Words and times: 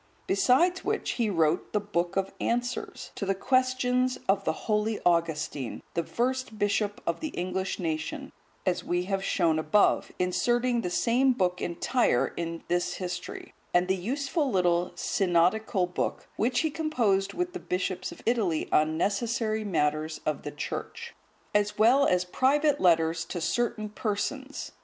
Besides 0.25 0.83
which, 0.83 1.11
he 1.11 1.29
wrote 1.29 1.73
the 1.73 1.79
"Book 1.79 2.15
of 2.17 2.31
Answers,"(152) 2.41 3.13
to 3.17 3.23
the 3.27 3.35
questions 3.35 4.17
of 4.27 4.45
the 4.45 4.51
holy 4.65 4.99
Augustine, 5.05 5.83
the 5.93 6.03
first 6.03 6.57
bishop 6.57 6.99
of 7.05 7.19
the 7.19 7.27
English 7.27 7.77
nation, 7.77 8.31
as 8.65 8.83
we 8.83 9.03
have 9.03 9.23
shown 9.23 9.59
above, 9.59 10.11
inserting 10.17 10.81
the 10.81 10.89
same 10.89 11.33
book 11.33 11.61
entire 11.61 12.29
in 12.35 12.63
this 12.67 12.95
history; 12.95 13.53
and 13.75 13.87
the 13.87 13.95
useful 13.95 14.49
little 14.49 14.91
"Synodical 14.95 15.85
Book,"(153) 15.85 16.27
which 16.35 16.61
he 16.61 16.71
composed 16.71 17.35
with 17.35 17.53
the 17.53 17.59
bishops 17.59 18.11
of 18.11 18.23
Italy 18.25 18.67
on 18.71 18.97
necessary 18.97 19.63
matters 19.63 20.19
of 20.25 20.41
the 20.41 20.49
Church; 20.49 21.13
as 21.53 21.77
well 21.77 22.07
as 22.07 22.25
private 22.25 22.79
letters 22.81 23.23
to 23.25 23.39
certain 23.39 23.87
persons. 23.87 24.71